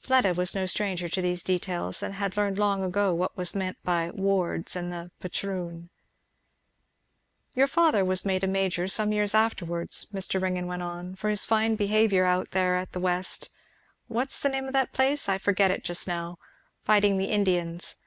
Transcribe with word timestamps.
Fleda 0.00 0.34
was 0.34 0.56
no 0.56 0.66
stranger 0.66 1.08
to 1.08 1.22
these 1.22 1.44
details 1.44 2.02
and 2.02 2.16
had 2.16 2.36
learned 2.36 2.58
long 2.58 2.82
ago 2.82 3.14
what 3.14 3.36
was 3.36 3.54
meant 3.54 3.78
by 3.84 4.10
'wards' 4.12 4.74
and 4.74 4.90
'the 4.92 5.12
patroon.' 5.20 5.88
"Your 7.54 7.68
father 7.68 8.04
was 8.04 8.24
made 8.24 8.42
a 8.42 8.48
major 8.48 8.88
some 8.88 9.12
years 9.12 9.36
afterwards," 9.36 10.06
Mr. 10.12 10.42
Ringgan 10.42 10.66
went 10.66 10.82
on, 10.82 11.14
"for 11.14 11.30
his 11.30 11.44
fine 11.44 11.76
behaviour 11.76 12.24
out 12.24 12.48
here 12.52 12.74
at 12.74 12.90
the 12.90 12.98
West 12.98 13.50
what's 14.08 14.40
the 14.40 14.48
name 14.48 14.64
of 14.66 14.72
the 14.72 14.88
place? 14.92 15.28
I 15.28 15.38
forget 15.38 15.70
it 15.70 15.84
just 15.84 16.08
now 16.08 16.38
fighting 16.82 17.16
the 17.16 17.26
Indians. 17.26 17.98